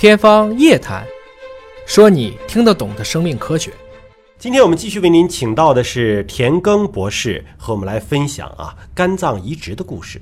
[0.00, 1.04] 天方夜谭，
[1.84, 3.70] 说你听得懂的生命科学。
[4.38, 10.18] 今天我们继续为您请到的是田耕博士，和我们来分享啊肝脏移植的故事。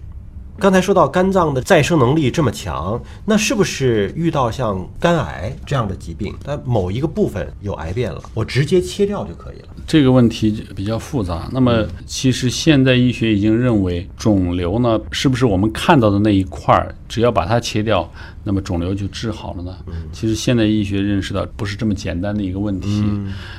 [0.58, 9.68] 刚才说到肝脏的再生能力这么强，那是不是遇到像肝癌这样的疾病，它某一个部分有癌变了，我直接切掉就可以了？
[9.88, 11.48] 这个问题比较复杂。
[11.50, 18.06] 那么，其实现代医学已经认为，肿瘤呢，是不是我们看到的那一块儿，只要把它切掉，
[18.44, 19.74] 那么肿瘤就治好了呢？
[20.12, 23.02] 其实现代医学认识到，不是这么简单的一个问题。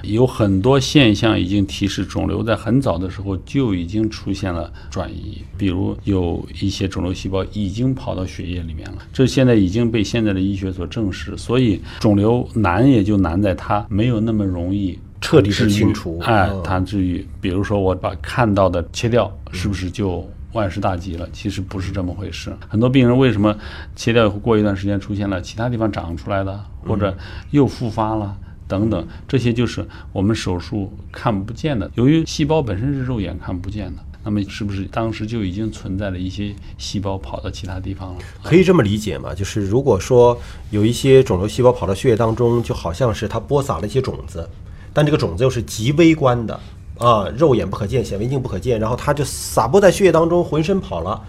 [0.04, 11.36] 有很多现象已经提示，肿瘤在很早的时候就已经出现了转移，比如有一些肿瘤细胞已经跑到血液里面了，这现在已经被现在的医学所证实。
[11.36, 15.00] 所以，肿瘤难也就难在它没有那么容易。
[15.22, 21.28] 彻底的清除，哎，它至于，比如说我把看到的切掉，是不是就万事大吉了？
[21.32, 22.56] 其实不是这么回事。
[22.68, 23.56] 很多病人为什么
[23.96, 27.16] 切掉以后过一段时间出现了其他地方长出来的，或者
[27.52, 28.36] 又复发了
[28.68, 31.90] 等等，这些就是我们手术看不见的。
[31.96, 38.20] 由于细胞本身是肉眼看不见的，那么是不是当时就已经存在了一些细胞跑到其他地方了？
[38.42, 39.36] 可以这么理解吗？
[39.36, 40.40] 就是如果说
[40.72, 44.48] 有一些肿瘤细胞跑到血液当中，就好像是它播撒了一些种子。
[44.94, 46.60] 但这个种子又是极微观的
[46.98, 51.22] 啊，肉眼不可见，显微镜不可见，然后它就撒播在血液当中，浑身跑了。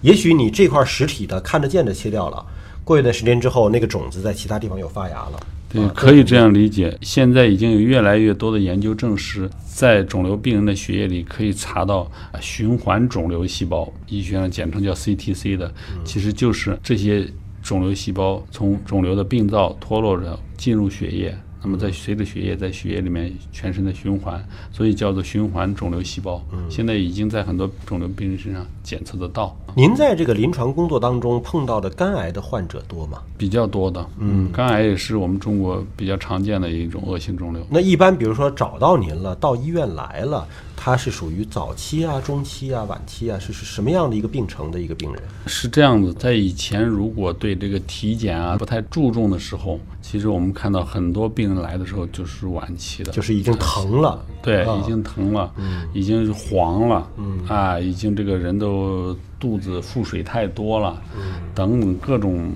[0.00, 2.44] 也许你这块实体的看得见的切掉了，
[2.84, 5.40] 过一段时间之后，那个种子在其他地方又发芽了。
[5.70, 6.96] 对，可以这样理解。
[7.02, 15.70] 现在已经有越来越多的研究证实，在肿瘤病人的血液里可以查到循环肿瘤细胞，医学上简称叫 CTC 的，
[16.04, 17.28] 其实就是这些
[17.62, 21.36] 肿瘤细胞从肿瘤的病灶脱落着进入血液。
[21.68, 26.42] 那么在随着血液在血液里面全身的循环，所以叫做循环肿瘤细胞。
[26.50, 29.54] 嗯现在已经在很多肿瘤病人身上检测得到。
[29.76, 33.18] 您在这个临床工作当中碰到的肝癌的患者多吗？
[33.36, 37.62] 比较多的，嗯，肝癌也是我们中国比较常见的一种恶性肿瘤。
[37.68, 40.48] 那一般比如说找到您了，到医院来了，
[40.80, 45.22] 他是属于早期啊、中期啊、晚期啊，是是什么样的一个病程的一个病人？
[45.46, 55.88] 是这样子，在以前如果对这个体检啊不太注重的时候，其实我们看到很多病人来的时候就是晚期的，就是已经疼了，对，已经疼了，嗯。
[55.92, 57.40] 已经黄了，嗯。
[57.48, 59.16] 啊，已经这个人都。
[59.40, 61.34] 肚子腹水太多了，嗯。
[61.54, 62.50] 等等各种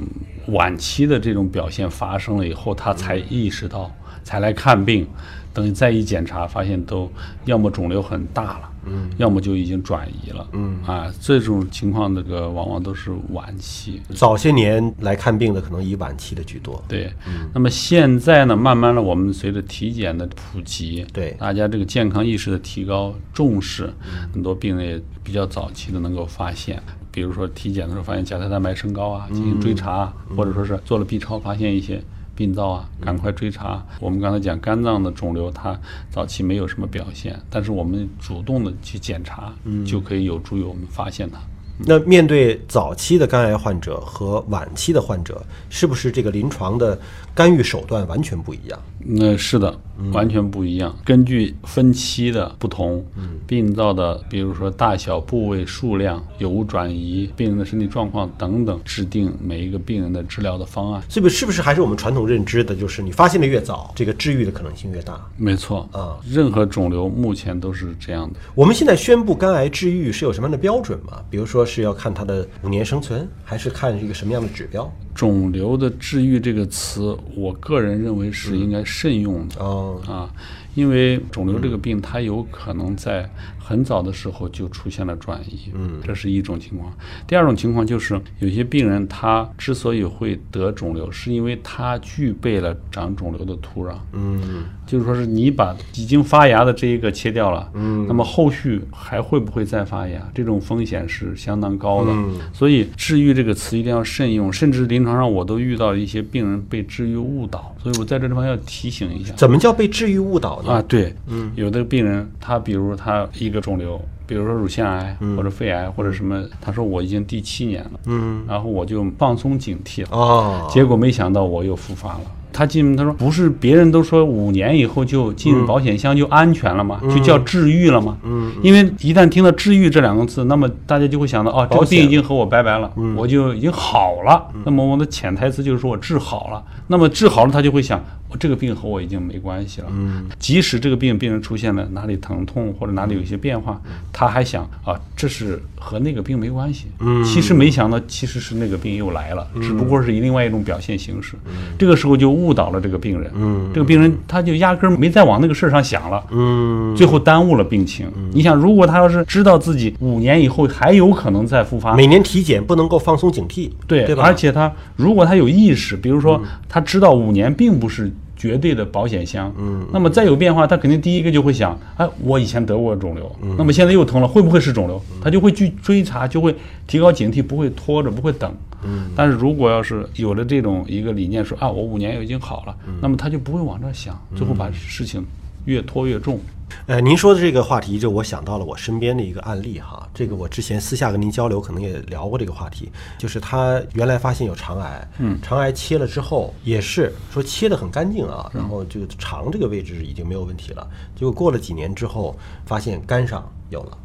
[0.49, 3.89] 晚期的这种表现发生了以后，他才意识到，
[4.23, 5.07] 才来看病。
[5.55, 7.13] 等再一检查，发现都
[7.45, 14.01] 要么肿瘤很大了，嗯，要么就已经转移了，嗯啊，这种情况那个往往都是晚期。
[14.15, 16.83] 早些年来看病的可能以晚期的居多。
[16.89, 17.13] 对，
[17.53, 23.93] 那么现在呢，慢慢的我们随着体检的普及，对大家这个健康意识的提高、重视，
[24.33, 32.03] 很多病人也比较早期的能够发现，比如说体检的时候发现甲胎蛋白升高啊，进行追查，或者说是做了 B 超发现一些。
[32.35, 33.85] 病灶啊，赶快追查。
[34.01, 35.79] 我们刚才讲肝脏的肿瘤，它
[36.11, 39.53] 早期没有什么表现，但是我们主动的去检查，
[39.87, 41.39] 就可以有助于我们发现它。
[41.79, 46.99] 那面对早期的肝癌患者和晚期的患者，是不是这个临床的
[47.35, 48.79] 干预手段完全不一样？
[49.05, 49.75] 那是的，
[50.13, 50.97] 完全不一样。
[51.05, 53.05] 根据分期的不同，
[53.49, 61.03] 病灶的，比如说大小、部位、数量、有无转移、病人的身体状况等等，制定每一个病人的治疗的方案。
[61.09, 65.21] 这个是不是还是我们传统认知的，就是你发现的越早，这个治愈的可能性越大？
[65.37, 68.39] 没错啊，任何肿瘤目前都是这样的。
[68.55, 71.21] 我们现在宣布肝癌治愈是有什么样的标准吗？
[71.29, 74.91] 比如说是要看它的五年生存，还是看一个什么样的指标？
[75.15, 79.63] 肿瘤的治愈这个词，我个人认为是应该慎用的
[80.11, 80.33] 啊，
[80.75, 83.29] 因为肿瘤这个病，它有可能在
[83.63, 86.91] 很早的时候就出现了转移，嗯，这是一种情况。
[87.27, 100.27] 第二种情况就是有些病人他之所以会得肿瘤，是因为他具备了长肿瘤的土壤，嗯，就是说是你把已经发芽的这一个切掉了，嗯，那么后续还会不会再发芽？
[100.35, 102.13] 这种风险是相当高的，
[102.55, 110.75] 所以治愈这个词一定要慎用，甚至临临床上我都遇到一些病人被治愈误导，所以我在这地方要提醒一下：怎么叫被治愈误导呢？
[110.75, 122.21] 啊，对，嗯，有的病人他比如他一个肿瘤，比如说乳腺癌或者肺癌或者什么，他说我已经第七年了，嗯，然后我就放松警惕了，哦，结果没想到我又复发了。
[122.53, 127.01] 他进，他说不是，别人都说五年以后就进入保险箱就安全了吗？
[127.03, 128.17] 就叫治愈了吗？
[128.23, 134.47] 嗯，因为一旦听到治愈这两个字，那么大家就会想到，哦，这个病已经和我拜拜了，我就已经好了。
[134.65, 136.63] 那么我的潜台词就是说我治好了。
[136.89, 138.05] 那么治好了，他就会想，
[138.39, 139.87] 这个病和我已经没关系了。
[139.91, 143.81] 嗯，即使这个病病人出现了哪里疼痛或者哪里有一些变化，
[144.13, 146.87] 他还想啊，这是和那个病没关系。
[147.01, 151.35] 嗯，其实没想到其实是那个病又来了，只不过是以另外一种表现形式。
[151.79, 153.31] 这个时候就误导了这个病人。
[153.35, 156.23] 嗯，这个病人他就压根儿没再往那个事儿上想了。
[156.31, 158.07] 嗯，最后耽误了病情。
[158.33, 163.71] 你想，如果他要是知道自己五年以后还有可能再复发，每年体检不能够放松警惕。
[163.87, 164.25] 对，对吧？
[164.25, 175.01] 而且他如果他有意识，比如说他知道五年并不是绝对的保险箱，嗯，那么再有变化，他肯定第一个就会想，哎，我以前得过肿瘤，那么现在又疼了，会不会是肿瘤？
[175.23, 176.55] 他就会去追查，就会
[176.87, 178.53] 提高警惕，不会拖着，不会等。
[178.85, 185.25] 嗯，但是如果要是有了这种一个理念，说啊，我五年已经好了，那么他就不会往这儿想，最后把事情
[185.65, 186.41] 越拖越重。
[186.87, 190.09] 呃，您说的这个话题，就我想到了我身边的一个案例哈。
[190.15, 200.89] 这个我之前私下跟您交流，可能也聊过这个话题，就是他原来发现有肠癌，嗯，肠癌切了之后，也是说切得很干净啊，然后这个肠这个位置已经没有问题了。
[201.15, 202.35] 结果过了几年之后，
[202.65, 203.99] 发现肝上有了。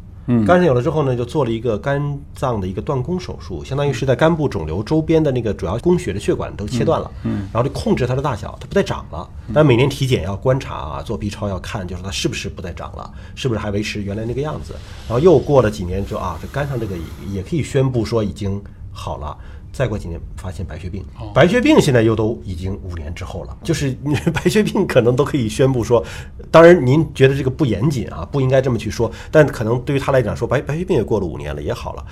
[0.46, 9.28] 肝上有了之后呢，就做了一个肝脏的一个断供手术，相当于是在肝部肿瘤周边的那个主要供血的血管都切断了，嗯，然后就控制它的大小，它不再长了。
[9.54, 14.74] 但每年体检要观察啊，做 B 超要看，就是它是不是不再长了，是不是还维持原来那个样子。
[15.08, 16.96] 然后又过了几年，就啊，这肝上这个
[17.32, 19.38] 也可以宣布说已经好了。
[19.78, 23.96] 再过几年发现白血病，白血病现在又都已经五年之后了， 就是
[24.34, 26.04] 白血病可能都可以宣布说，
[26.50, 32.04] 当然您觉得这个不严谨啊，不应该这么去说，但可能对于他来讲说白白血病也过了五年了也好了，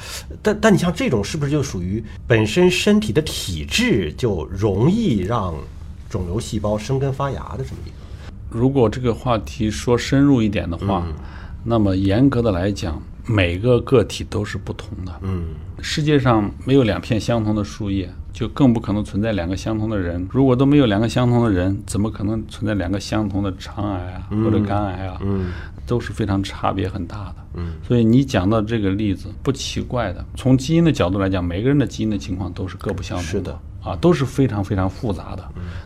[0.44, 5.56] 但但你像这种是不是就属于本身身体的体质就容易让
[6.08, 7.96] 肿瘤细胞生根发芽的这么一个？
[8.48, 11.04] 如果这个话题说深入一点的话，
[11.64, 13.02] 那么严格的来讲。
[13.28, 15.12] 每个个体都是不同的。
[15.22, 15.46] 嗯，
[15.82, 20.28] 世界上没有两片相同的树叶，就更不可能存在两个相同的人。
[20.32, 25.18] 如果都没有两个相同的人，怎么可能存在两个相同的肠癌啊，或者肝癌啊？
[25.22, 25.52] 嗯，
[25.88, 27.36] 都是非常差别很大的。
[27.56, 30.24] 嗯，所以你讲到这个例子不奇怪的。
[30.36, 33.60] 从基因的角度来讲，每个人的基因的情况都是各不相同的。
[33.84, 35.44] 啊，都是非常非常复杂的。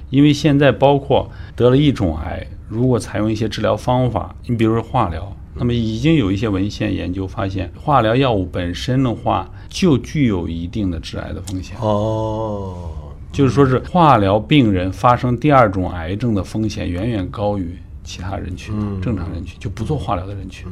[0.09, 5.35] 因为现在包括得了一种癌，如果采用一些治疗方法，你比如说化疗。
[5.59, 11.75] 那么已经有一些文献研究发现，化疗药物本身的话，就具有一定的致癌的风险。
[11.81, 12.89] 哦，
[13.29, 20.65] 就是说是化疗病人发生第二种癌症的风险远远高于其他人群，正常人群就不做化疗的人群，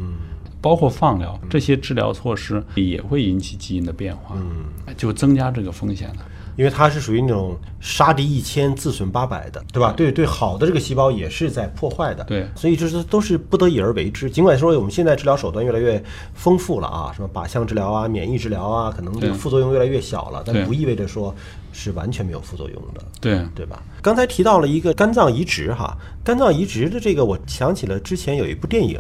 [0.61, 4.37] 包括放疗这些治疗措施也会引起基因的变化，
[4.95, 6.19] 就增加这个风险的。
[6.57, 9.93] 因为它是属于那种杀敌一千自损八百的，对吧？
[9.95, 14.29] 对对，好的这个细胞也是在破坏的，对，所以就是都是不得已而为之。
[14.29, 21.33] 尽管说我们现在治疗手段越来越丰富了啊，什么靶向治疗啊、免疫治疗啊，可能这个副作用越来越小了，但不意味着说
[21.71, 23.81] 是完全没有副作用的，对对吧？
[24.01, 28.99] 刚才提到了一个肝脏移植哈，肝脏移植的这个，我想起了之前有一部电影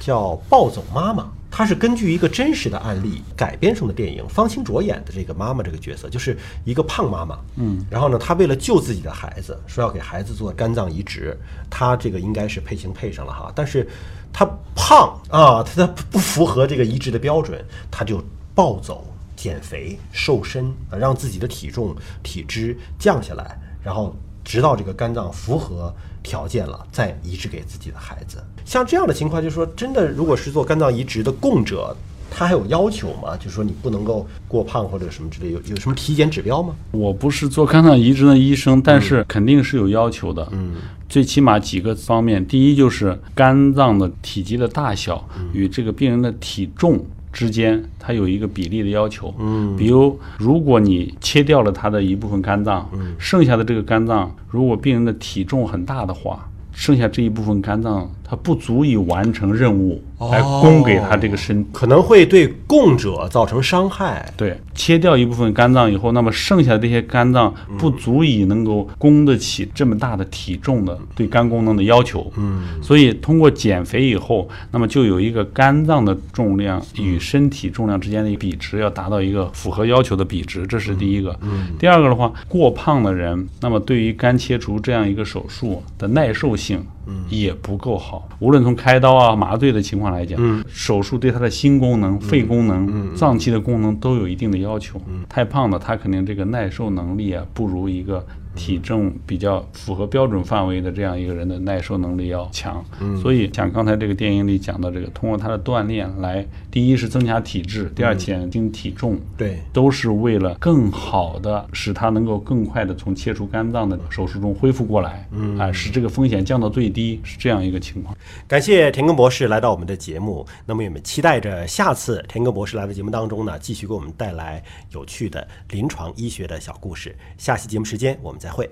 [0.00, 1.22] 叫《暴走妈妈》。
[1.56, 11.38] 它是根据一个真实的案例改编成的电影，方清卓演的这个妈妈这个角色，就是一个胖妈妈，嗯，然后呢，她为了救自己的孩子，说要给孩子做肝脏移植，
[11.70, 13.88] 她这个应该是配型配上了哈，但是
[14.32, 18.20] 她胖啊，她不符合这个移植的标准，她就
[18.52, 19.06] 暴走、
[19.36, 24.12] 减肥、瘦身啊，让自己的体重、体脂降下来，然后
[24.44, 25.92] 直到这个肝脏符合
[26.22, 28.38] 条件了，再移植给自己的孩子。
[28.64, 31.94] 像这样的情况，就是说，真的，如果是做肝脏移植的供者，
[32.30, 33.36] 他还有要求吗？
[33.36, 36.74] 就是说，你不能够过胖或者什么之类，有有什么体检指标吗？
[36.90, 40.48] 我不是做肝脏移植的医生，但是肯定是有要求的。
[40.52, 40.76] 嗯，
[41.08, 49.34] 最起码几个方面，第一就是肝脏的体积的大小与这个病人的体重之间，它有一个比例的要求。
[49.38, 52.88] 嗯，比如如果你切掉了它的一部分肝脏，
[53.18, 56.48] 剩下的这个肝脏，如果病人的体重很大的话。
[56.76, 60.02] 剩下这一部分肝脏，它不足以完成任务。
[60.20, 64.32] 来供给他这个身，可能会对供者造成伤害。
[64.36, 72.32] 对，切掉一部分肝脏以后，那么剩下的这些肝脏不足以能够供得起这么大的体重的对肝功能的要求。
[72.36, 81.36] 嗯，所以通过减肥以后，那么就有一个肝脏的重量与身体重量之间的一个比值要达到一个符合要求的比值，这是第一个。
[81.42, 86.84] 嗯，第二个的话，过胖的人，那么对于肝切除这样一个手术的耐受性。
[87.28, 95.00] 也不够好，无论从开刀啊、麻醉的情况来讲，手术对他的心功能、肺功能、脏器的功能都有一定的要求。
[95.28, 102.84] 太胖的他肯定这个耐受能力啊，不如一个体重比较符合标准范围的这样一个人的耐受能力要强。
[103.20, 118.16] 所以像刚才这个电影里讲到这个，通过他的锻炼来，第一是增强体质，第二减轻体重，对，都是为了更好的使他能够更快的从切除肝脏的手术中恢复过来，嗯，啊，使这个风险降到最低，是这样一个情况。
[118.46, 127.14] 感谢田耕博士来到我们的节目，那么我们期待着下次田耕博士来的节目当中呢，继续给我们带来有趣的临床医学的小故事。
[127.36, 128.68] 下期节目时间我们再会。